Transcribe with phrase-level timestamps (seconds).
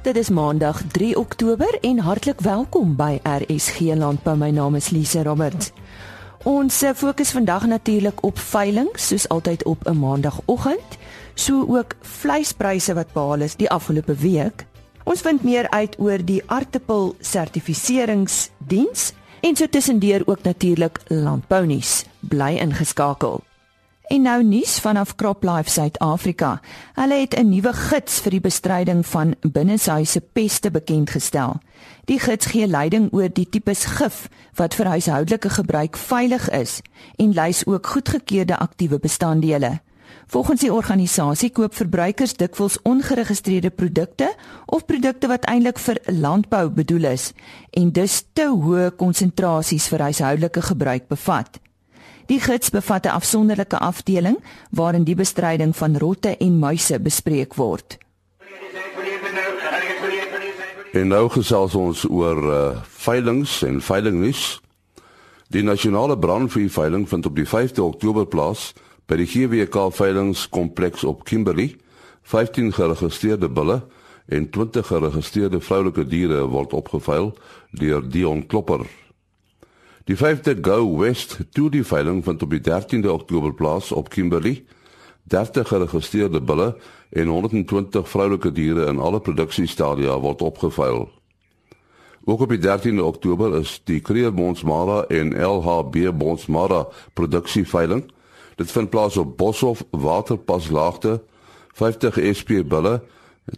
[0.00, 4.32] Dit is Maandag 3 Oktober en hartlik welkom by RSG Landbou.
[4.36, 5.72] My naam is Lise Roberts.
[6.48, 10.96] Ons eh, fokus vandag natuurlik op veiling, soos altyd op 'n Maandagoggend,
[11.34, 14.64] so ook vleispryse wat behaal is die afgelope week.
[15.04, 22.04] Ons vind meer uit oor die aartappel sertifiseringsdiens en so tussendeur ook natuurlik landbounuus.
[22.20, 23.49] Bly ingeskakel.
[24.10, 26.60] En nou nuus vanaf CropLife Suid-Afrika.
[26.94, 31.60] Hulle het 'n nuwe gids vir die bestryding van binneshuise peste bekend gestel.
[32.04, 36.80] Die gids gee leiding oor die tipes gif wat vir huishoudelike gebruik veilig is
[37.16, 39.80] en lys ook goedgekeurde aktiewe bestanddele.
[40.26, 44.34] Volgens die organisasie koop verbruikers dikwels ongeregistreerde produkte
[44.66, 47.32] of produkte wat eintlik vir landbou bedoel is
[47.70, 51.60] en dus te hoë konsentrasies vir huishoudelike gebruik bevat.
[52.30, 54.38] Die gids bevat 'n afsonderlike afdeling
[54.70, 57.98] waarin die bestryding van rotte en muise bespreek word.
[60.92, 64.60] En nou gesels ons oor uh, veilings en veilingnuus.
[65.48, 68.72] Die nasionale brandvuurveiling vind op die 5de Oktober plaas
[69.06, 71.76] by die GWK veilingskompleks op Kimberley.
[72.22, 73.82] 15 geregistreerde bulle
[74.26, 77.34] en 20 geregistreerde vroulike diere word opgeveil
[77.70, 78.86] deur Dion Klopper.
[80.04, 84.64] Die 5de Go West toe die veiling vind op die 13de Oktober plaas op Kimberley.
[85.22, 86.76] 30 geregistreerde bulle
[87.10, 91.10] en 120 vroulike diere in alle produksiestadia word opgeveil.
[92.24, 98.04] Ook op die 13de Oktober is die Creer Bonsmara en LHB Bonsmara produksieveiling.
[98.56, 101.20] Dit vind plaas op Boshoff Waterpas Laagte.
[101.72, 103.02] 50 SP bulle,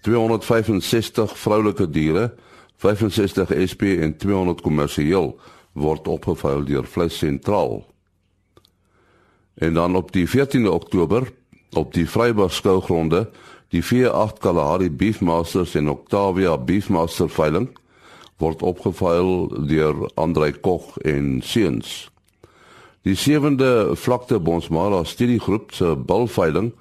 [0.00, 2.34] 265 vroulike diere,
[2.76, 5.38] 65 SP en 200 kommersieel
[5.72, 7.82] word opgevuil deur Vleis Sentraal.
[9.54, 11.32] En dan op die 14de Oktober
[11.72, 13.30] op die Vryburg skougronde
[13.72, 17.70] die 48 Kalahari Beefmasters en Octavia Beefmaster veiling
[18.36, 22.10] word opgevuil deur Andrei Koch en seuns.
[23.02, 26.72] Die 7de vlakte Bonsmara studiegroep se bulveiling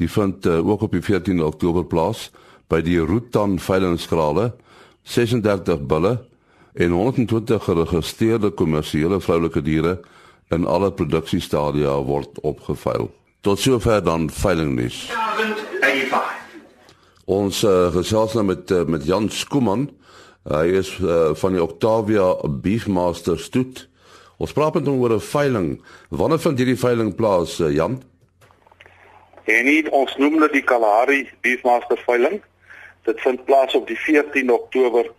[0.00, 2.30] die vind uh, ook op die 14de Oktober plaas
[2.72, 4.50] by die Rutan veilingskrale
[5.04, 6.16] 36 bulle
[6.74, 10.00] en 120 geregistreerde kommersiële vroulike diere
[10.48, 13.10] in alle produksiestadia word opgeveil.
[13.40, 15.10] Tot sover dan veilingnuus.
[17.24, 19.88] Ons uh, gesels nou met uh, met Jan Skuman.
[20.48, 23.86] Hy is uh, van die Octavia Beefmaster stoet.
[24.42, 25.68] Ons praat met hom oor 'n veiling.
[26.10, 28.02] Wanneer vind hierdie veiling plaas, uh, Jan?
[29.44, 32.42] En nie, ons noem dit die Kalahari Beefmaster veiling.
[33.02, 35.10] Dit vind plaas op die 14 Oktober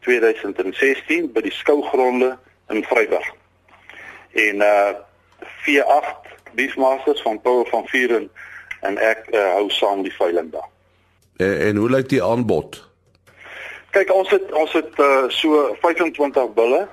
[0.00, 2.36] 2016 by die skougronde
[2.68, 3.28] in Vryburg.
[4.32, 5.06] En uh
[5.38, 8.30] V8 Beefmasters van Paul van Vuren
[8.80, 10.68] en ek uh, hou saam die veiling daar.
[11.36, 12.80] En, en hoe lyk die aanbod?
[13.94, 16.86] Kyk, ons het ons het uh, so 25 bulle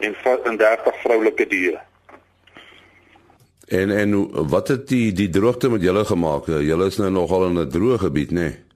[0.00, 0.16] en
[0.56, 1.82] 30 vroulike diere.
[3.70, 4.16] En en
[4.50, 6.48] wat het die die droogte met julle gemaak?
[6.48, 8.48] Julle is nou nogal in 'n droë gebied, nê?
[8.48, 8.69] Nee?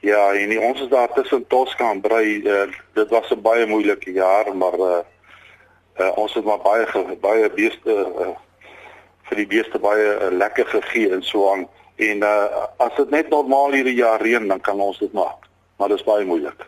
[0.00, 2.38] Ja, en nie, ons is daar tussen Tosca en Brei.
[2.42, 4.98] Uh, dit was 'n baie moeilike jaar, maar uh,
[5.98, 6.86] uh, ons het maar baie
[7.20, 8.36] baie beeste uh,
[9.22, 11.66] vir die beeste baie uh, lekker gegee en so aan.
[11.96, 15.48] En uh, as dit net normaal hierdie jaar reën, dan kan ons dit maak.
[15.76, 16.66] Maar dit is baie moeilik.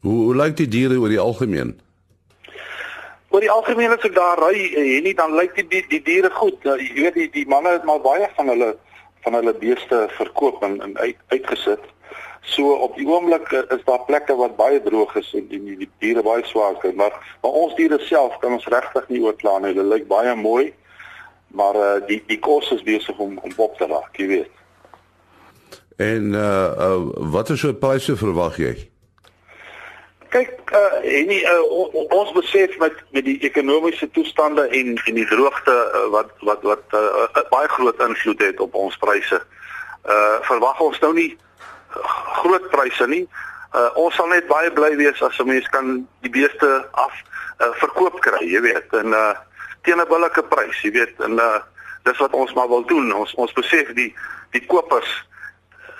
[0.00, 1.80] Hoe hoe lyk die diere oor die algemeen?
[3.30, 6.30] Oor die algemeen as ek daar ry, en nie dan lyk die, die die diere
[6.30, 6.58] goed.
[6.62, 8.76] Uh, jy weet die die manne het maar baie van hulle
[9.20, 11.82] van hulle beeste verkoop en, en uit, uitgesit.
[12.40, 15.90] So op die oomblik eh, is daar plekke wat baie droog is en die, die
[15.98, 17.12] diere baie swak is, maar
[17.42, 19.74] maar ons diere self kan ons regtig nie oorkla nie.
[19.74, 20.72] Hulle lyk baie mooi.
[21.50, 24.50] Maar uh, die die kos is besig om om op te raak, jy weet.
[26.00, 28.72] En uh, uh wat is so pryse verwag jy?
[30.30, 35.26] Kyk, uh en nie, uh, ons besef met met die ekonomiese toestande en en die
[35.26, 39.42] droogte uh, wat wat wat uh, uh, baie groot invloed het op ons pryse.
[40.06, 41.30] Uh verwag ons nou nie
[42.42, 43.28] groot pryse nie.
[43.74, 47.14] Uh ons sal net baie bly wees as 'n mens kan die beeste af
[47.60, 49.34] uh, verkoop kry, jy weet, en uh
[49.82, 51.60] teen 'n billike prys, jy weet, en uh
[52.02, 53.12] dis wat ons maar wil doen.
[53.12, 54.14] Ons ons besef die
[54.50, 55.10] die kopers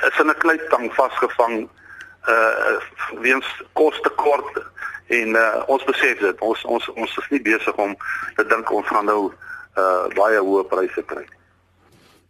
[0.09, 1.69] is in 'n kleittang vasgevang
[2.29, 2.79] uh
[3.21, 4.65] weens kostekort
[5.07, 6.41] en uh ons besef dit.
[6.41, 7.97] Ons ons ons is nie besig om
[8.37, 9.33] te dink ons gaan nou
[9.77, 11.40] uh baie hoë pryse kry nie.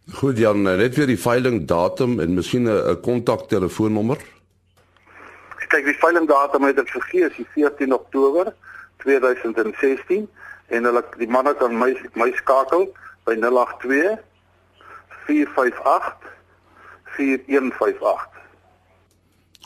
[0.09, 4.17] Goed Jan, net weer die veiling datum en miskien 'n kontaktelefoonnommer.
[5.67, 8.53] Kyk, die veiling datum het ek gegee, is die 14 Oktober
[8.97, 10.29] 2016
[10.67, 12.89] en hulle die manne kan my my skakel
[13.23, 14.17] by 082
[15.27, 16.15] 458
[17.15, 18.27] 4158.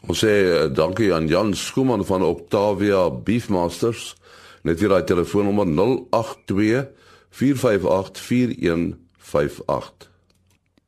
[0.07, 4.15] Ons sê uh, dankie aan Jan Skooman van Octavia Beefmasters.
[4.61, 6.85] Net weer daai telefoonnommer 082
[7.29, 10.14] 458 4158.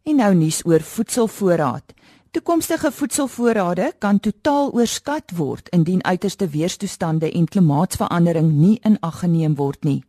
[0.08, 1.94] En nou nuus oor voedselvoorraad.
[2.32, 9.58] Toekomstige voedselvoorrade kan totaal oorskat word indien uiterste weerstoestande en klimaatsverandering nie in ag geneem
[9.60, 10.04] word nie.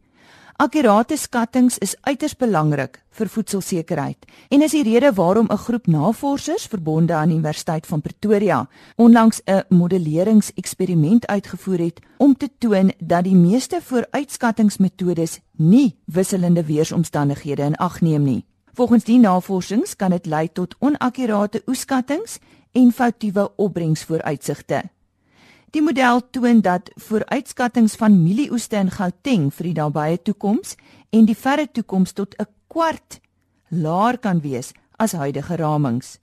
[0.57, 6.67] Akkurate skattings is uiters belangrik vir voedselsekerheid en is die rede waarom 'n groep navorsers
[6.67, 13.25] verbonde aan die Universiteit van Pretoria onlangs 'n modelleringseksperiment uitgevoer het om te toon dat
[13.25, 18.45] die meeste vooruitskattingsmetodes nie wisselende weeromstandighede in ag neem nie.
[18.79, 22.39] Volgens die navorsings kan dit lei tot onakkurate oeskattinge
[22.73, 24.83] en foutiewe opbrengsvooruitsigte.
[25.75, 30.77] Die model toon dat vooruitskattinge van mielieoeste in Gauteng vir die nabye toekoms
[31.11, 33.19] en die verre toekoms tot 'n kwart
[33.69, 36.19] laer kan wees as huidige ramings.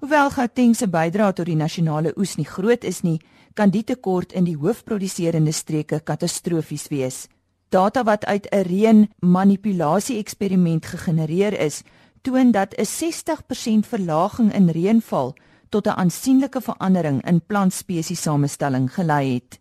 [0.00, 3.20] Hoewel Gauteng se bydrae tot die nasionale oes nie groot is nie,
[3.54, 7.28] kan die tekort in die hoofproduserende streke katastrofies wees.
[7.72, 11.82] Data wat uit 'n reën manipulasie eksperiment gegenereer is,
[12.22, 15.34] toon dat 'n 60% verlaging in reënval
[15.68, 19.58] tot 'n aansienlike verandering in plantspesies samestelling gelei het.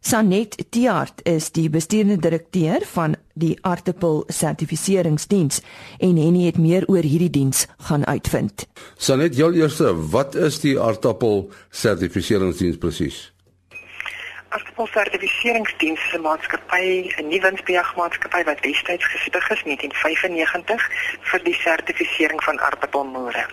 [0.00, 5.60] Sanet Tiart is die bestuurende direkteur van die Artipel Sertifiseringsdiens
[5.98, 8.66] en Henny het meer oor hierdie diens gaan uitvind.
[8.96, 13.32] Sanet, jou eerste, wat is die Artipel Sertifiseringsdiens presies?
[14.50, 20.88] Artipel Sertifiseringsdiens is 'n maatskappy, 'n nuwe winsbejagmaatskappy wat destyds gestig is in 1995
[21.30, 23.44] vir die sertifisering van aardappelmoere.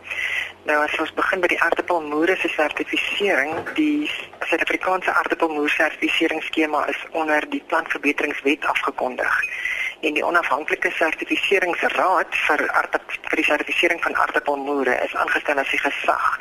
[0.65, 4.09] Nou as ons begin by die aardappelmoere se sertifisering, die
[4.39, 9.43] Suid-Afrikaanse aardappelmoer sertifiseringsskema is onder die plantverbeteringswet afgekondig.
[9.99, 12.59] En die onafhanklike sertifiseringsraad vir
[13.29, 16.39] vir die sertifisering van aardappelmoere is aangestel as die gesag.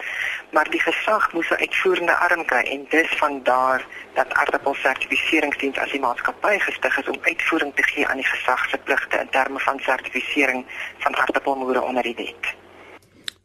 [0.51, 5.91] Maar die gesag moes 'n uitvoerende arm kry en dis van daar dat aardappelsertifiseringsdiens as
[5.91, 9.59] die maatskappy gestig is om uitvoering te gee aan die gesag se pligte in terme
[9.59, 10.65] van sertifisering
[10.99, 12.55] van aardappelmoere onder die wet.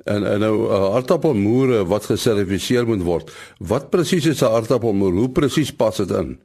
[0.04, 3.32] En en nou uh, aardappelmoere wat gesertifiseer moet word.
[3.58, 5.12] Wat presies is 'n aardappelmoer?
[5.12, 6.40] Hoe presies pas dit in?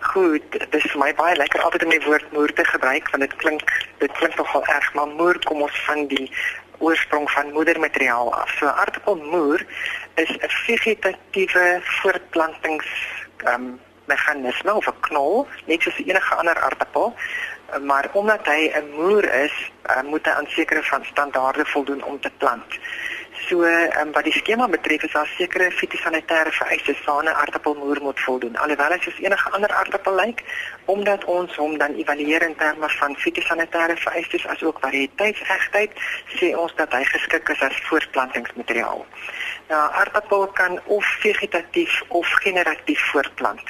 [0.00, 3.22] Goed, dit is vir my baie lekker altyd om die woord moer te gebruik want
[3.22, 6.30] dit klink dit klink nogal erg, maar moer kom ons van die
[6.78, 8.50] oorsprong van moedermateriaal af.
[8.58, 9.66] So aardappelmoer
[10.14, 12.86] is 'n vegetatiewe voortplantings
[13.44, 17.14] ehm um, meganisme of 'n knol, net soos enige ander aardappel
[17.82, 22.20] maar omdat hy 'n moer is, uh, moet hy aan sekere van standaarde voldoen om
[22.20, 22.78] te plant.
[23.44, 28.20] So, um, wat die skema betref, is daar sekere fitosanitêre vereistes waaraan 'n aardappelmoer moet
[28.20, 28.56] voldoen.
[28.56, 30.42] Alhoewel hy soos enige ander aardappel lyk,
[30.84, 35.92] omdat ons hom dan evalueer in terme van fitosanitêre vereistes asook variëteitsegtheid,
[36.38, 39.06] sê ons dat hy geskik is as voortplantingsmateriaal.
[39.68, 43.68] Nou, aardappel kan of vegetatief of generatief voortplant.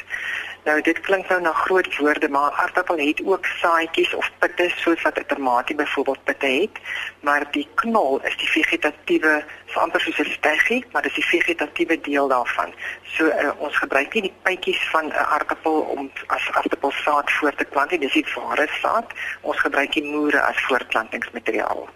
[0.67, 5.03] Nou dit klink nou na groot woorde, maar aardappel het ook saaitjies of pitte soos
[5.03, 6.77] wat 'n tomatie byvoorbeeld pitte het,
[7.21, 12.01] maar die knol is die vegetatiewe, so amper soos 'n steggie, maar dis die vegetatiewe
[12.01, 12.75] deel daarvan.
[13.03, 17.65] So uh, ons gebruik nie die pypjies van 'n aardappel om as aardappelsaad voort te
[17.65, 19.07] plant nie, dis die ware saad.
[19.41, 21.89] Ons gebruik die moere as voortplantingsmateriaal.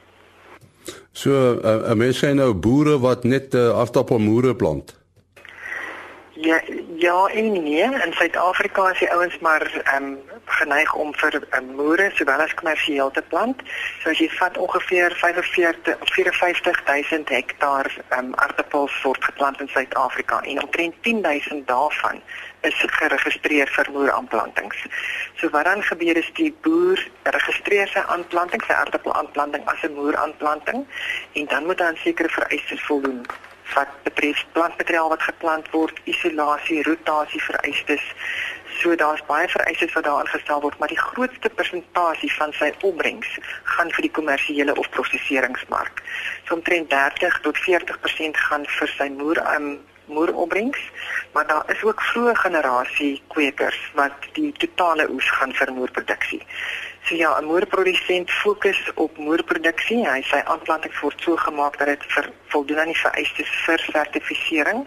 [1.13, 1.31] So
[1.65, 5.00] uh, 'n mens sien nou boere wat net uh, aardappelmoere plant.
[6.41, 6.61] Ja,
[6.97, 11.67] ja en nee, in Suid-Afrika is die ouens maar ehm um, geneig om vir um,
[11.77, 13.61] moere sowel as kommersieel te plant.
[14.03, 19.69] So as jy vat ongeveer 45 of 54000 hektaar ehm um, aardappels word geplant in
[19.69, 22.23] Suid-Afrika en omtrent 10000 daarvan
[22.61, 24.87] is geregistreer vir moeraanplantings.
[25.37, 27.05] So wat dan gebeur is die boer
[27.37, 30.87] registreer sy aanplanting, sy aardappelaanplanting as 'n moeraanplanting
[31.33, 33.25] en dan moet hy aan sekere vereistes voldoen
[33.75, 38.05] wat betref plantmateriaal wat geplant word, isolasie, rotasie vereistes.
[38.81, 43.39] So daar's baie vereistes wat daaraan gestel word, maar die grootste persentasie van sy opbrengs
[43.75, 46.03] gaan vir die kommersiële of prosesseringsmark.
[46.49, 49.73] So omtrent 30 tot 40% gaan vir sy moer um,
[50.11, 50.81] moeropbrengs,
[51.33, 56.43] maar daar is ook vroeë generasie kwekers wat die totale oes gaan vir moerproduksie.
[57.05, 60.09] So ja, 'n moerprodusent fokus op moerproduksie.
[60.09, 64.87] Hy sê aanplanting word so gemaak dat dit vir voldoen aan die vereistes vir sertifisering,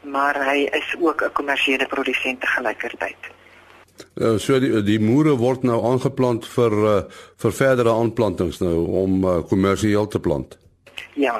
[0.00, 3.20] maar hy is ook 'n kommersiële produsent te gelykertyd.
[4.14, 6.96] Uh, so die die moere word nou aangeplant vir uh,
[7.36, 10.58] vir verdere aanplantings nou om uh, kommersieel te plant.
[11.14, 11.38] Ja.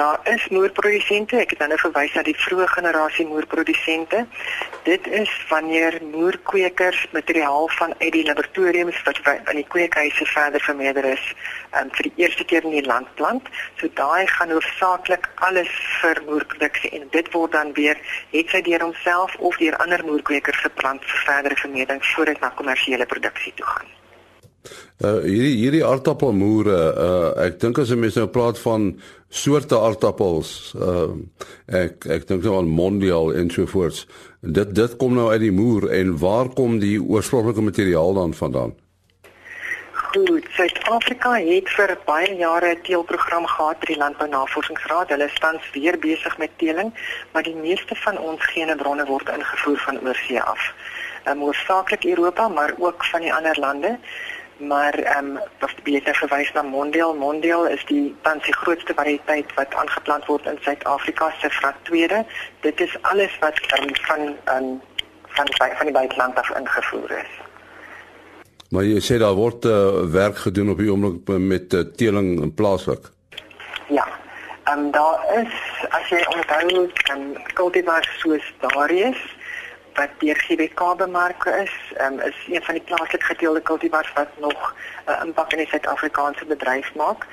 [0.00, 4.22] Daar is moerprodusente, ek het nou verwys na die vroeë generasie moerprodusente.
[4.86, 11.10] Dit is wanneer moerkweekers materiaal van uit die laboratoriums wat in die kweekhuise verder vermeerder
[11.10, 11.26] is,
[11.76, 13.52] um, vir die eerste keer in die land plant.
[13.76, 18.00] So daai gaan hoofsaaklik alles vir moerproduksie en dit word dan weer
[18.32, 23.12] het sy deur homself of deur ander moerkweekers geplant vir verdere vermeerdering voordat na kommersiële
[23.16, 23.99] produksie toe gaan.
[25.00, 30.74] Uh hierdie hierdie aardappelmoere, uh ek dink as 'n mens nou praat van soorte aardappels,
[30.76, 31.08] uh
[31.66, 34.06] ek ek dink nou aan mondial en so voort.
[34.40, 38.76] Dit dit kom nou uit die moer en waar kom die oorspronklike materiaal dan vandaan?
[40.10, 45.08] Goed, Suid-Afrika het vir baie jare 'n teelprogram gehad by die Landbou Navorsingsraad.
[45.08, 46.90] Hulle is tans weer besig met teeling,
[47.32, 50.74] maar die meeste van ons gene bronne word ingevoer van oorsee af.
[51.28, 53.98] Um, Hoofsaaklik Europa, maar ook van die ander lande
[54.60, 57.14] maar ehm um, wat beter verwys na Mondial.
[57.14, 62.24] Mondial is die tans die grootste variëteit wat aangeplant word in Suid-Afrika se vrat tweede.
[62.60, 64.20] Dit is alles wat um, van
[64.54, 64.80] um,
[65.28, 67.32] van van die buiteland af ingevoer is.
[68.70, 72.54] Maar jy sê daar word uh, werk gedoen op die oomblik met uh, teeling in
[72.54, 73.10] plaaslik.
[73.88, 74.06] Ja.
[74.64, 75.54] Ehm um, daar is
[75.88, 79.20] as jy onthou, ehm um, kultivars soos Darius
[80.00, 84.74] wat deur GWK bemark is, um, is een van die plaaslike geteelde kultivars wat nog
[85.06, 87.26] 'n uh, impak in die Suid-Afrikaanse bedryf maak.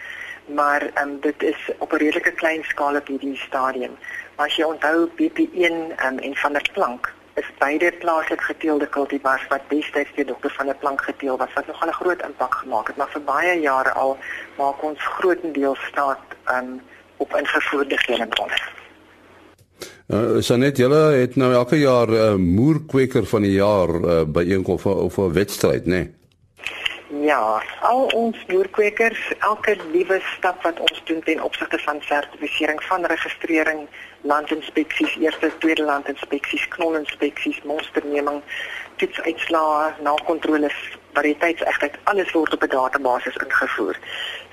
[0.46, 3.94] Maar um, dit is op 'n redelike klein skaal op hierdie stadium.
[4.36, 9.48] Maar as jy onthou BP1 um, en van der Plank is beide plaaslike geteelde kultivars
[9.48, 12.88] wat destyds deur dokter van der Plank geteel was wat nogal 'n groot impak gemaak
[12.88, 12.96] het.
[12.96, 14.18] Maar vir baie jare al
[14.58, 16.82] maak ons grootendeels staat um,
[17.18, 18.60] op ingevoerde genebronne.
[20.08, 24.44] Uh, Sanet, julle het nou elke jaar 'n uh, moerkweker van die jaar uh, by
[24.48, 25.96] een of of 'n wedstryd, né?
[25.96, 27.26] Nee?
[27.28, 33.06] Ja, al ons moerkwekers, elke liewe stap wat ons doen ten opsigte van sertifisering van
[33.06, 33.88] registrering,
[34.22, 38.42] landinspeksies, eerste, tweede landinspeksies, knolinspeksies, monsterneming,
[38.96, 43.98] toetsuitslae, nakontroles, variëteitsechtheid, alles word op 'n database ingevoer.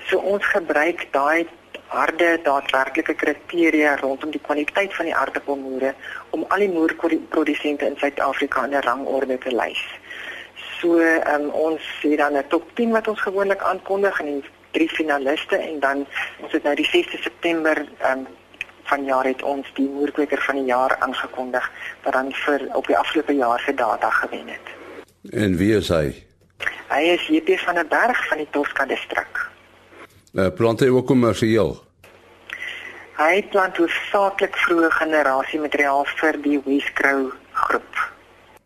[0.07, 1.47] So ons gebruik daai
[1.87, 5.93] harde daadwerklike kriteria rondom die kwaliteit van die aardappelmoere
[6.29, 9.83] om al die moerprodusente in Suid-Afrika in 'n rangorde te lys.
[10.79, 15.55] So um, ons sien dan 'n top 10 wat ons gewoonlik aankondig en drie finaliste
[15.55, 16.07] en dan
[16.41, 18.27] ons het nou die 6de September um,
[18.83, 21.71] van jaar het ons die moerkweker van die jaar aangekondig
[22.03, 24.67] wat dan vir op die afgelope jaar se data gewen het.
[25.31, 26.25] En wie is hy?
[26.89, 29.44] Hy is JP van der Berg van die Tosca distrik.
[30.35, 31.77] Uh, plant hy ook kommersieel?
[33.15, 38.01] Hy plant hoofsaaklik vroeë generasie materiaal vir die Wescrow groep.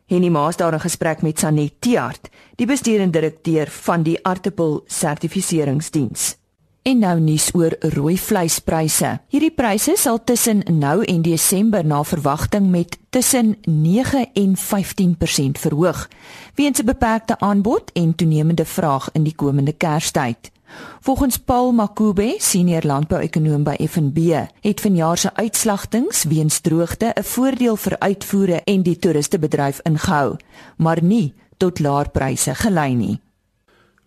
[0.09, 6.38] Henny Maas daar 'n gesprek met Sanet Tiart, die bestuurende direkteur van die Artipel Sertifiseringsdiens.
[6.81, 9.19] En nou nuus oor rooi vleispryse.
[9.27, 16.07] Hierdie pryse sal tussen nou en Desember na verwagting met tussen 9 en 15% verhoog,
[16.55, 20.51] weens 'n beperkte aanbod en toenemende vraag in die komende Kerstyd.
[20.99, 27.75] Volgens Paul Makube, senior landbouekonoom by FNB, het vanjaar se uitslagtings weens droogte 'n voordeel
[27.75, 30.35] vir uitvoere en die toeristebedryf ingehou,
[30.77, 33.19] maar nie tot laer pryse gelei nie.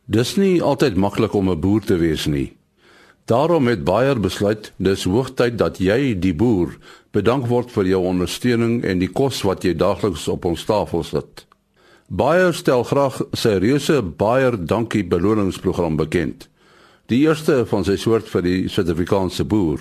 [0.05, 2.57] Dis nie altyd maklik om 'n boer te wees nie.
[3.25, 6.79] Daarom het Bayer besluit dis hoogtyd dat jy die boer
[7.11, 11.47] bedank word vir jou ondersteuning en die kos wat jy daagliks op ons tafel sit.
[12.09, 16.49] Bayer stel graag sy reuse Bayer Dankie beloningsprogram bekend
[17.13, 19.81] die eerste van sy soort vir die Suid-Afrikaanse boer.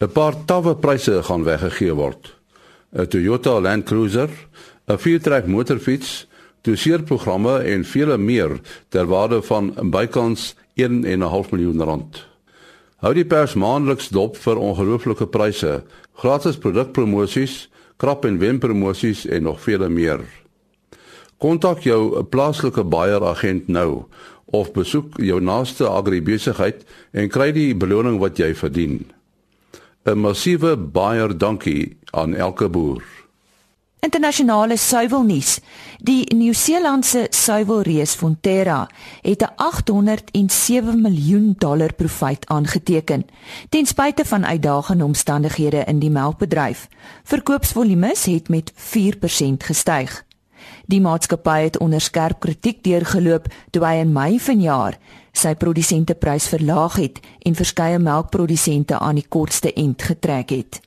[0.00, 2.34] 'n Paar tawwe pryse gaan weggegee word.
[2.92, 4.28] 'n Toyota Land Cruiser,
[4.88, 6.26] 'n viertrek motorfiets,
[6.62, 12.26] doseerprogramme en vele meer ter waarde van bykans 1.5 miljoen rand.
[12.96, 19.42] Hou die pers maandeliks dop vir ongelooflike pryse, gratis produkpromosies, krap en wen promosies en
[19.42, 20.20] nog vele meer.
[21.38, 24.04] Kontak jou plaaslike Bayer agent nou
[24.46, 29.12] of besoek jou naaste agribesigheid en kry die beloning wat jy verdien.
[30.06, 33.02] 'n Massiewe baie dankie aan elke boer.
[34.06, 35.60] Internasionale suiwelnuus.
[35.98, 38.88] Die Nieu-Seelandse suiwelreus Fonterra
[39.22, 43.26] het 'n 807 miljoen dollar profijt aangeteken
[43.68, 46.88] ten spyte van uitdagende omstandighede in die melkbedryf.
[47.22, 50.25] Verkoopsvolumes het met 4% gestyg.
[50.86, 54.98] Die maatskappy het onder skerp kritiek deurgeloop toe hy in Mei vanjaar
[55.36, 60.80] sy produsenteprys verlaag het en verskeie melkprodusente aan die kortste end getrek het.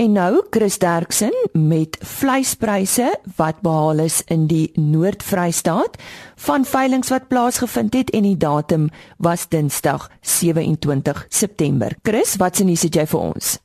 [0.00, 5.98] En nou Chris Derksen met vleispryse wat behaal is in die Noord-Vrystaat
[6.46, 8.88] van veilinge wat plaasgevind het en die datum
[9.18, 11.96] was Dinsdag 27 September.
[12.02, 13.58] Chris, wat sien jy vir ons?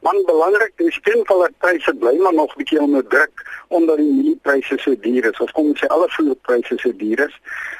[0.00, 5.24] Man belangrik, die steenkoolpryse bly maar nog bietjie onder druk omdat die mieliepryse so duur
[5.28, 5.40] is.
[5.44, 7.34] Ons kom sê alle voedselpryse so duur is,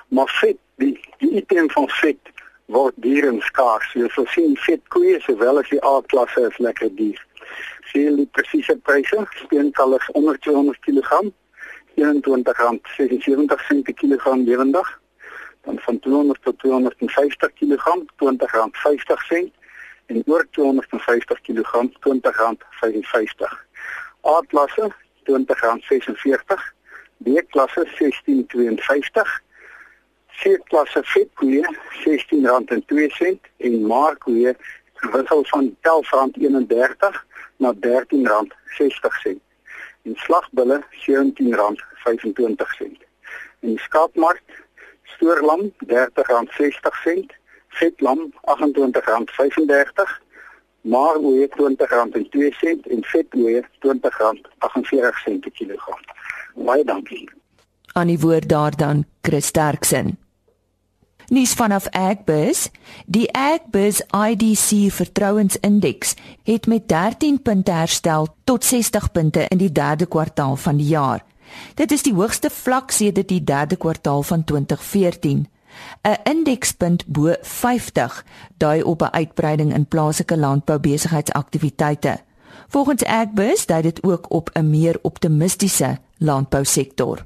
[0.09, 2.33] maar vet, die die item van vet
[2.77, 3.89] word duur en skaars.
[3.97, 7.23] Jy sal sien vet koeie sowel as die A-klasse is lekker duur.
[7.93, 11.23] Sien die presiese pryse, steenkoolers onder 200 kg,
[11.97, 14.93] R21.76 per kilogram lewendig.
[15.65, 19.49] Dan van 200 tot 250 kg, R20.50
[20.11, 21.71] en oor 250 kg
[22.03, 23.55] R20.55.
[24.21, 24.91] A-klasse
[25.29, 26.67] R20.46,
[27.25, 29.25] B-klasse R16.52,
[30.41, 31.63] C-klasse vetkoeë
[32.01, 33.33] R16.02
[33.69, 34.55] en markkoeë
[35.13, 37.21] wissel van R12.31
[37.63, 39.39] na R13.60
[40.09, 42.99] en slagbulle R17.25.
[43.61, 44.43] In die skaapmark
[45.15, 47.40] stoorlam R30.60
[47.79, 50.19] vetlam R28.35
[50.81, 56.01] maar oeye R20.02 en vetoeye R20.48 per kilogram.
[56.55, 57.31] Baie dankie.
[57.93, 60.19] Aan die woord daar dan Chris Terksen.
[61.31, 62.71] Nuus vanaf Agbus,
[63.07, 70.07] die Agbus IDC vertrouensindeks het met 13 punte herstel tot 60 punte in die derde
[70.07, 71.25] kwartaal van die jaar.
[71.75, 75.47] Dit is die hoogste vlak sedert die derde kwartaal van 2014.
[76.03, 78.25] 'n Indekspunt bo 50
[78.57, 82.21] dui op 'n uitbreiding in plaaslike landboubesigheidsaktiwiteite.
[82.69, 87.23] Volgens Agbus dui dit ook op 'n meer optimistiese landbousektor.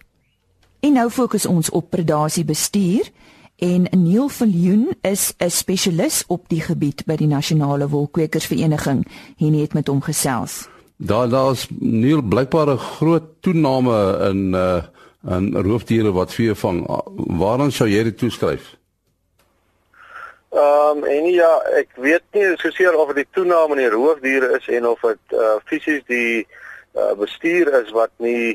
[0.81, 3.11] En nou fokus ons op predasiebestuur
[3.57, 9.07] en Neil Viljoen is 'n spesialis op die gebied by die Nasionale Wolkwekersvereniging
[9.39, 10.69] en het met hom gesels.
[10.97, 14.83] Daar daar's Neil blykbaar 'n groot toename in uh
[15.29, 16.85] en roofdiere wat vee vang.
[17.15, 18.75] Waaraan sou jy dit toeskryf?
[20.55, 24.69] Ehm um, en ja, ek weet nie soseer of dit toename in die roofdiere is
[24.71, 26.47] en of dit uh fisies die
[26.95, 28.55] uh bestuur is wat nie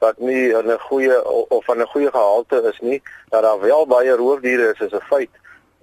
[0.00, 4.16] wat nie 'n goeie of van 'n goeie gehalte is nie, dat daar wel baie
[4.16, 5.34] roofdiere is is 'n feit.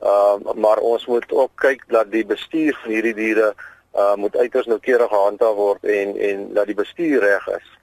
[0.01, 3.53] Ehm uh, maar ons moet ook kyk dat die bestuur van hierdie diere
[3.95, 7.80] uh moet uiters noukeurig gehandhaaf word en en dat die bestuur reg is.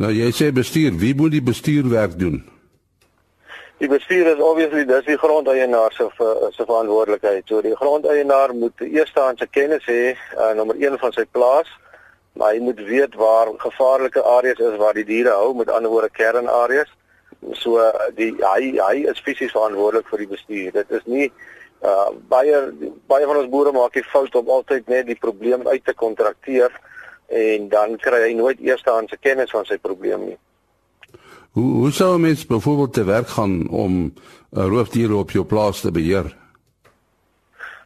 [0.00, 2.38] Nou jy sê bestuur, wie moet die bestuurwerk doen?
[3.80, 7.44] Die bestuur is obviously dis die grondeienaar se se verantwoordelikheid.
[7.48, 11.68] So die grondeienaar moet eerstehandse kennis hê, uh, nommer 1 van sy plaas,
[12.32, 16.08] maar hy moet weet waar gevaarlike areas is waar die diere hou, met ander woorde
[16.16, 16.88] kernareas.
[17.60, 17.84] So
[18.16, 20.74] die hy hy is fisies verantwoordelik vir die bestuur.
[20.80, 21.28] Dit is nie
[21.84, 22.56] uh baie
[23.08, 26.72] baie van ons boere maak die fout om altyd net die probleem uit te kontrakteer
[27.30, 30.38] en dan kry hy nooit eerstehandse kennis van sy probleem nie.
[31.54, 34.12] Hoe hoe sou mens byvoorbeeld te werk gaan om 'n
[34.52, 36.36] uh, roofdier op jou plaas te beheer?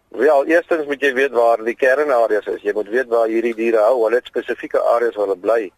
[0.09, 2.63] Wel, eerstens moet jy weet waar die kernareas is.
[2.63, 5.73] Jy moet weet waar hierdie diere hou, hulle het spesifieke areas waar hulle bly.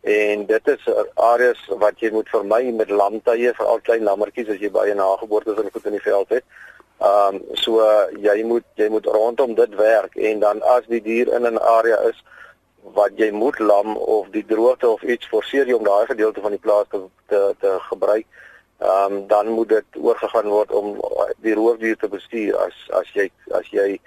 [0.00, 4.60] En dit is areas wat jy moet vermy met lamtye vir al klein lammetjies as
[4.60, 6.44] jy baie nageboortes in goed in die veld het.
[7.00, 11.00] Ehm um, so uh, jy moet jy moet rondom dit werk en dan as die
[11.02, 12.22] dier in 'n area is
[12.82, 16.56] wat jy moet lam of die droogte of iets forceer jy om daai gedeelte van
[16.56, 18.26] die plaas te te, te gebruik.
[18.80, 20.96] Ehm um, dan moet dit oorgegaan word om
[21.44, 24.00] die roofdier te bestuur as as jy as jy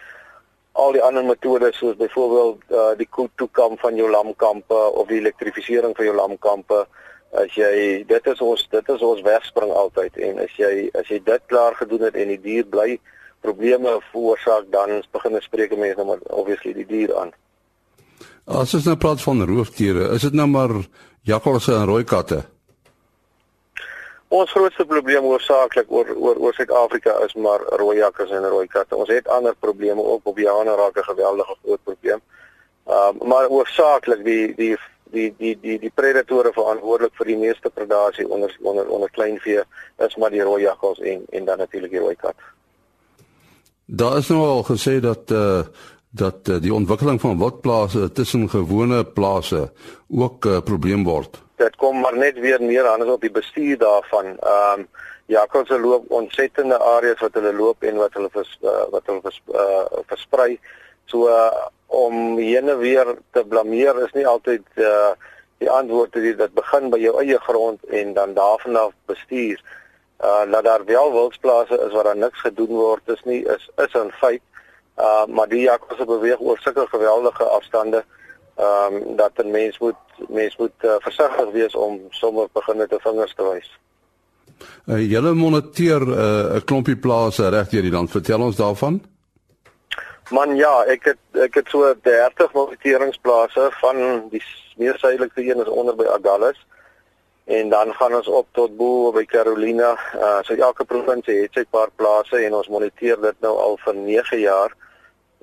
[0.73, 5.93] al die ander metodes soos byvoorbeeld uh, die koetoekam van jou lamkampe of die elektrifisering
[5.95, 6.85] van jou lamkampe
[7.43, 11.21] as jy dit is ons dit is ons wegspring altyd en as jy as jy
[11.25, 12.97] dit klaar gedoen het en die dier bly
[13.45, 17.33] probleme veroorsaak dan begin ons spreek mense nou maar obviously die dier aan.
[18.45, 20.73] As ons nou praat van roofdiere, is dit nou maar
[21.23, 22.41] jakkalse en rooi katte?
[24.33, 28.97] Ons grootste probleem oorsaaklik oor oor oor Suid-Afrika is maar rooi jakkals en rooi katte.
[28.97, 32.21] Ons het ander probleme ook op Jane raak 'n geweldige groot probleem.
[32.87, 34.77] Ehm um, maar oorsaaklik die die
[35.11, 39.63] die die die die predatore verantwoordelik vir die meeste predasie onder onder onder kleinvee
[39.97, 42.35] is maar die rooi jakkals en en dan natuurlik die rooi kat.
[43.85, 45.65] Daar is nou al gesê dat eh uh,
[46.13, 49.71] dat uh, die ontwikkeling van wildplase tussen gewone plase
[50.09, 51.41] ook 'n uh, probleem word.
[51.55, 54.25] Dit kom maar net weer meer aan op die bestuur daarvan.
[54.25, 54.87] Ehm um,
[55.25, 59.01] ja, kos hulle loop ontsettende areas wat hulle loop en wat hulle vers, uh, wat
[59.05, 60.59] hulle vers, uh, versprei.
[61.05, 65.11] So uh, om en weer te blameer is nie altyd uh,
[65.57, 69.61] die antwoord dit dat begin by jou eie grond en dan daarvan af bestuur.
[70.23, 73.93] Uh laat daar wel wildsplase is waar daar niks gedoen word is nie is is
[73.93, 74.41] 'n feit
[74.97, 78.03] Uh maar die jakkals beweeg oor sulke geweldige afstande
[78.55, 79.95] ehm um, dat 'n mens moet
[80.27, 83.79] mens moet uh, versigtig wees om sommer begin met 'n vingers te wys.
[84.85, 88.11] Uh, julle moniteer 'n uh, klompie plase reg deur die land.
[88.11, 89.01] Vertel ons daarvan.
[90.29, 94.43] Man ja, ek het ek het so 30 monteringsplase van die
[94.75, 96.65] meer suidelike een is onder by Agulhas
[97.45, 99.97] en dan gaan ons op tot bo by Carolina.
[100.15, 103.95] Uh so elke provinsie het sy paar plase en ons moniteer dit nou al vir
[103.95, 104.71] 9 jaar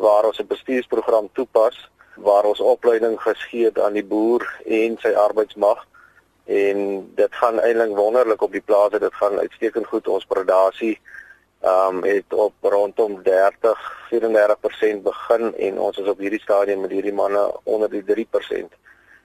[0.01, 1.77] waar ons 'n bestuursprogram toepas
[2.17, 5.87] waar ons opleiding gegee het aan die boer en sy arbeidsmag.
[6.45, 6.79] En
[7.15, 10.09] dit gaan eintlik wonderlik op die plase dit gaan uitstekend goed.
[10.09, 10.99] Ons predasie
[11.61, 16.91] ehm um, het op rondom 30 34% begin en ons is op hierdie stadium met
[16.91, 18.81] hierdie manne onder die 3%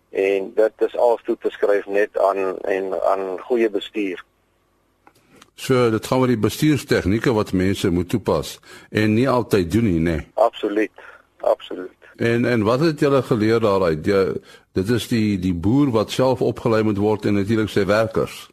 [0.09, 4.23] en dit is alles toe te skryf net aan en aan goeie bestuur.
[5.55, 8.59] So dit gaan oor die bestuurstegnieke wat mense moet toepas
[8.91, 10.15] en nie altyd doen nie, nê.
[10.19, 10.27] Nee.
[10.33, 10.91] Absoluut.
[11.39, 11.91] Absoluut.
[12.15, 14.03] En en wat het julle geleer daaruit?
[14.03, 14.41] Die,
[14.71, 18.49] dit is die die boer wat self opgelei moet word en natuurlik sy werkers.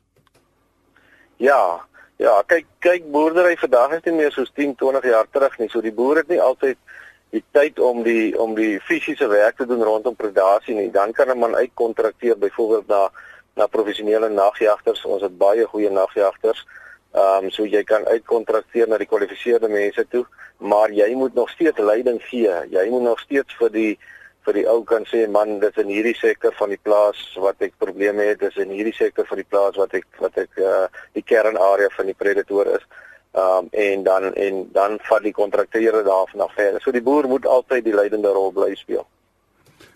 [1.37, 1.83] Ja.
[2.23, 5.69] Ja, kyk kyk boerdery vandag is nie meer soos 10, 20 jaar terug nie.
[5.71, 6.79] So die boer het nie altyd
[7.35, 10.91] die tyd om die om die fisiese werk te doen rondom predasie nie.
[10.91, 13.11] Dan kan 'n man uitkontrakteer byvoorbeeld na
[13.57, 15.05] na professionele nagjagters.
[15.05, 16.67] Ons het baie goeie nagjagters.
[17.13, 20.25] Ehm um, so jy kan uitkontrakteer na die gekwalifiseerde mense toe,
[20.59, 22.55] maar jy moet nog steeds leiding gee.
[22.71, 23.93] Jy moet nog steeds vir die
[24.47, 27.61] vir die ou kan sê man, dit is in hierdie sektor van die plaas wat
[27.63, 30.87] ek probleme het, dis in hierdie sektor van die plaas wat ek wat ek uh
[31.15, 32.87] die kernarea van die predator is
[33.33, 36.81] um, en dan en dan vat die kontrakteure daarvan af verder.
[36.81, 39.07] So die boer moet altyd die leidende rol bly speel.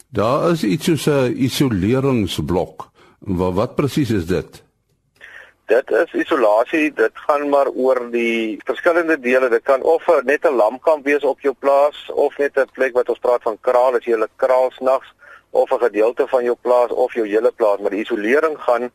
[0.09, 2.91] Daar is iets soos 'n isoleringsblok.
[3.19, 4.63] Wat, wat presies is dit?
[5.67, 6.93] Dit is isolasie.
[6.93, 9.49] Dit gaan maar oor die verskillende dele.
[9.49, 13.09] Dit kan of net 'n lamkamp wees op jou plaas of net 'n plek wat
[13.09, 15.13] ons praat van kraal as jy 'n kraal snags
[15.51, 18.91] of 'n gedeelte van jou plaas of jou hele plaas, maar die isolering gaan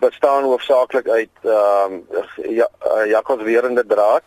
[0.00, 2.04] bestaan hoofsaaklik uit ehm um,
[2.36, 4.22] ja, uh, jakkalswerende draad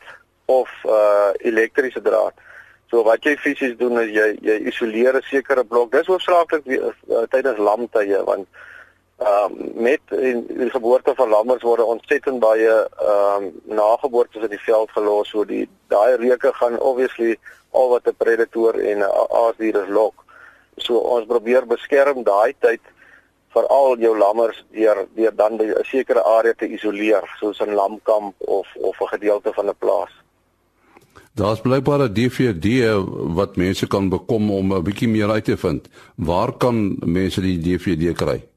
[0.45, 2.33] of uh elektriese draad.
[2.89, 5.91] So wat jy fisies doen is jy jy isoleer 'n sekere blok.
[5.91, 6.91] Dis hoofsaaklik uh,
[7.29, 8.47] tydens lamtye want
[9.19, 14.53] ehm um, met in die geboorte van lammers word ontsettend baie ehm um, nageboortes in
[14.53, 17.35] die veld gelos so die daai reuke gaan obviously
[17.71, 20.23] al wat 'n predator en 'n aasdier is lok.
[20.77, 22.81] So ons probeer beskerm daai tyd
[23.53, 28.67] veral jou lammers deur deur dan 'n sekere area te isoleer soos 'n lamkamp of
[28.75, 30.13] of 'n gedeelte van 'n plaas.
[31.33, 32.67] Daar's blykbaar 'n DVD
[33.35, 35.89] wat mense kan bekom om 'n bietjie meer uit te vind.
[36.15, 38.48] Waar kan mense die DVD kry?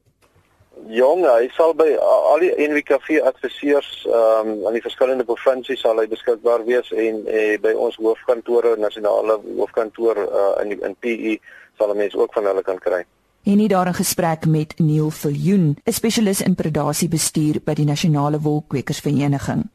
[0.87, 5.99] Jong, hy sal by al die NWKV adviseurs ehm um, aan die verskillende provinsies sal
[5.99, 11.37] hy beskikbaar wees en eh, by ons hoofkantore, nasionale hoofkantoor uh, in in PE
[11.77, 13.03] sal mense ook van hulle kan kry
[13.43, 18.39] en nie daar 'n gesprek met Neil Viljoen, 'n spesialis in predasiebestuur by die Nasionale
[18.39, 19.69] Wolkwekersvereniging.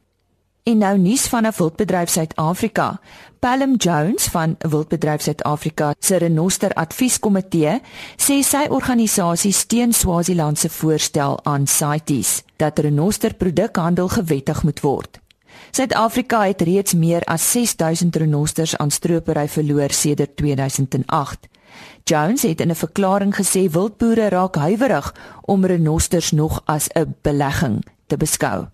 [0.63, 2.99] En nou nuus van 'n wildbedryf Suid-Afrika.
[3.39, 7.81] Palm Jones van Wildbedryf Suid-Afrika se renoster advieskomitee
[8.17, 15.19] sê sy organisasie steun Swaziland se voorstel aan CITES dat renoster produkhandel gewettig moet word.
[15.71, 21.47] Suid-Afrika het reeds meer as 6000 renosters aan stropery verloor sedert 2008.
[22.03, 27.85] Jones het in 'n verklaring gesê wildboere raak huiwerig om renosters nog as 'n belegging
[28.07, 28.67] te beskou.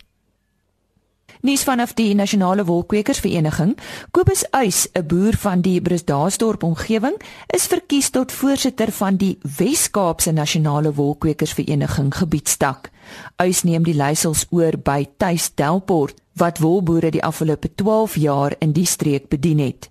[1.45, 3.75] Nuus vanaf die Nasionale Wolkwekersvereniging,
[4.11, 10.31] Kobus Uys, 'n boer van die Brisdasdorp omgewing, is verkies tot voorsitter van die Wes-Kaapse
[10.31, 12.89] Nasionale Wolkwekersvereniging gebiedstak.
[13.37, 18.71] Uys neem die leiersels oor by Tuis Delport wat wolboere die afgelope 12 jaar in
[18.71, 19.89] die streek bedien het.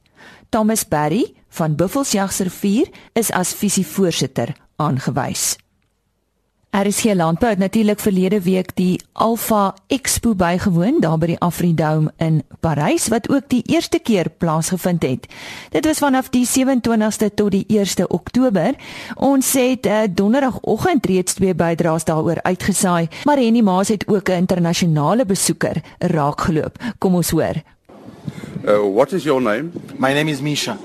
[0.49, 5.57] Thomas Berry van Buffelsjagsrivier is as visievoorsitter aangewys.
[6.75, 12.41] RSG Landbou het natuurlik verlede week die Alpha Expo bygewoon daar by die Afridome in
[12.61, 15.29] Parys wat ook die eerste keer plaasgevind het.
[15.71, 18.75] Dit was vanaf die 27ste tot die 1ste Oktober.
[19.15, 24.43] Ons het uh, donderdagoggend reeds twee bydraes daaroor uitgesaai, maar Henny Maas het ook 'n
[24.43, 26.79] internasionale besoeker raakgeloop.
[26.99, 27.63] Kom ons hoor.
[28.67, 29.71] Uh, what is your name?
[29.97, 30.77] My name is Misha.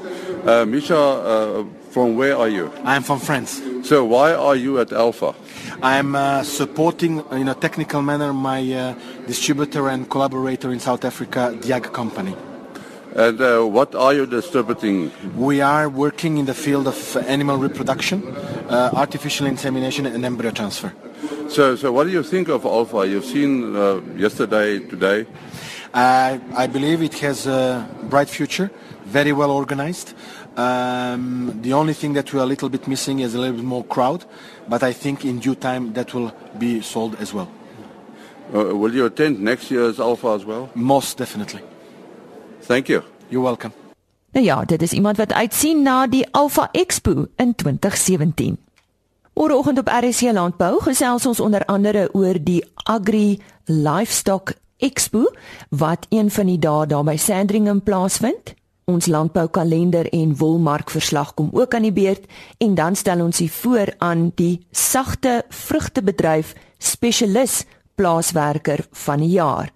[0.45, 2.71] Uh, Misha, uh, from where are you?
[2.84, 3.62] I am from France.
[3.84, 5.34] So why are you at Alpha?
[5.82, 8.95] I am uh, supporting in a technical manner my uh,
[9.28, 12.36] distributor and collaborator in South Africa, Diag Company.
[13.15, 15.12] And uh, what are you distributing?
[15.36, 18.23] We are working in the field of animal reproduction,
[18.69, 20.93] uh, artificial insemination and embryo transfer.
[21.49, 23.08] So, so what do you think of Alpha?
[23.08, 25.25] You've seen uh, yesterday, today.
[25.91, 28.69] Uh, I believe it has a bright future,
[29.06, 30.13] very well organized.
[30.57, 33.65] Um, the only thing that we are a little bit missing is a little bit
[33.65, 34.25] more crowd,
[34.67, 37.47] but I think in due time that will be sold as well.
[38.53, 40.69] Uh, will you attend next year's Alpha as well?
[40.73, 41.62] Most definitely.
[42.62, 43.03] Thank you.
[43.29, 43.73] You're welcome.
[44.31, 48.57] Nou ja, dit is iemand wat uitsien na die Alpha Expo in 2017.
[49.33, 55.31] Môreoggend op RSC Landbou gesels ons onder andere oor die Agri Livestock Expo
[55.69, 58.53] wat een van die dae daar by Sandringham plaasvind.
[58.89, 62.25] Ons landboukalender en wolmarkverslag kom ook aan die beurt
[62.58, 69.69] en dan stel ons hier voor aan die sagte vrugtebedryf spesialis plaaswerker van die jaar.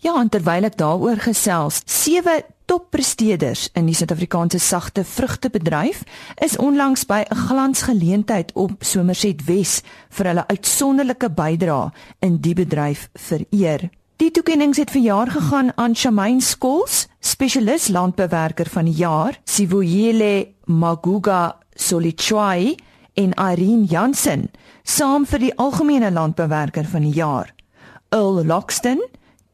[0.00, 6.02] Ja, en terwyl ek daaroor gesels, sewe toppresteerders in die Suid-Afrikaanse sagte vrugtebedryf
[6.42, 13.08] is onlangs by 'n glansgeleentheid op Somerset Wes vir hulle uitsonderlike bydrae in die bedryf
[13.14, 13.90] vereer.
[14.16, 21.58] Die toekenning het verjaar gegaan aan Shamaine Skols, spesialis landbewerker van die jaar, Sivoyele Maguga
[21.76, 22.76] Solichwai
[23.14, 24.48] en Irene Jansen,
[24.82, 27.52] saam vir die algemene landbewerker van die jaar.
[28.10, 29.02] Earl Lockston,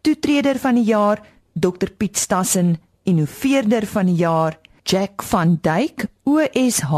[0.02, 6.92] toetreder van die jaar, Dr Piet Stassen, innoveerder van die jaar, Jack van Duyk, OSH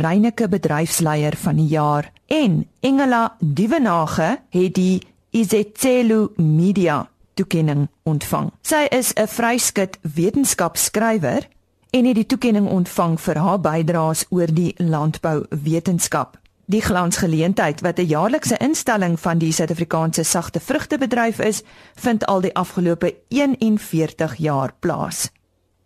[0.00, 7.02] Reyneke bedryfsleier van die jaar en Engela Dievenage het die Izetselu Media
[7.36, 8.50] toekenning ontvang.
[8.62, 11.48] Sy is 'n vryskut wetenskapskrywer
[11.90, 16.38] en het die toekenning ontvang vir haar bydraes oor die landbouwetenskap.
[16.66, 21.62] Die glansgeleentheid wat 'n jaarlikse instelling van die Suid-Afrikaanse sagte vrugtebedryf is,
[21.94, 25.30] vind al die afgelope 41 jaar plaas.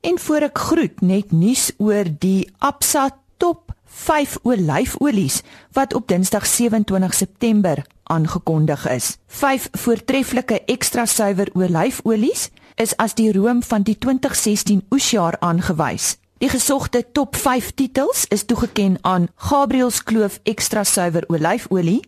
[0.00, 6.46] En voor ek groet net nuus oor die Absa Top 5 olyfolies wat op Dinsdag
[6.46, 9.16] 27 September aangekondig is.
[9.26, 16.16] 5 voortreffelike ekstra suiwer olyfolies is as die room van die 2016 oesjaar aangewys.
[16.38, 22.00] Die gesogte top 5 titels is toegeken aan Gabriels Kloof ekstra suiwer olyfolie,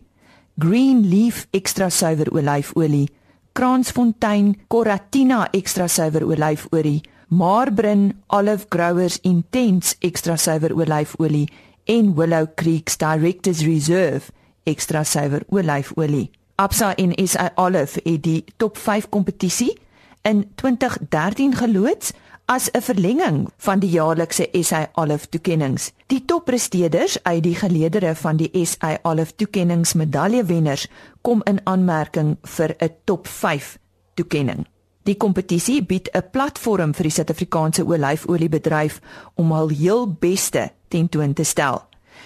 [0.57, 3.09] Green Leaf ekstra suiwer olyfolie,
[3.53, 7.01] Kransfontein Coratina ekstra suiwer olyfolie,
[7.33, 11.47] Marbrin Olive Growers Intense ekstra suiwer olyfolie
[11.85, 14.31] en Willow Creek's Directors Reserve
[14.63, 16.29] ekstra suiwer olyfolie.
[16.55, 19.73] Absa en SA Olive het die top 5 kompetisie
[20.21, 22.13] in 2013 geloods
[22.45, 25.91] as 'n verlenging van die jaarlikse SA Olive toekenninge.
[26.07, 30.87] Die toppresteerders uit die geleedere van die SA Olive toekenninge medaljewenners
[31.21, 33.77] kom in aanmerking vir 'n top 5
[34.13, 34.67] toekenning.
[35.03, 38.99] Die kompetisie bied 'n platform vir die Suid-Afrikaanse olyfoliebedryf
[39.33, 41.81] om hul heel beste tentoon te stel.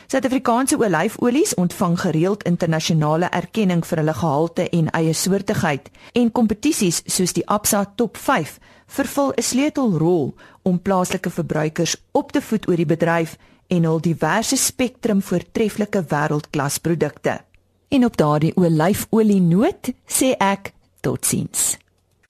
[0.07, 7.35] Suid-Afrikaanse olyfolies ontvang gereeld internasionale erkenning vir hulle gehalte en eie soortigheid en kompetisies soos
[7.35, 8.57] die Absa Top 5
[8.97, 14.55] vervul 'n sleutelrol om plaaslike verbruikers op te voed oor die bedryf en hul diverse
[14.55, 17.41] spektrum voortreffelike wêreldklasprodukte.
[17.89, 21.77] En op daardie olyfolie noot sê ek totsiens.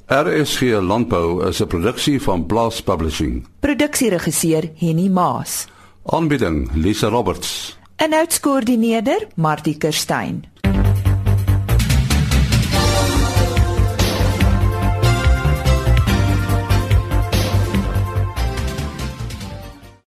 [0.07, 3.45] RSG Landbou is 'n produksie van Blast Publishing.
[3.59, 5.67] Produksieregisseur Henny Maas.
[6.07, 7.77] Aanbieding Lisa Roberts.
[7.95, 10.45] En uitskoördineerder Martie Kerstyn.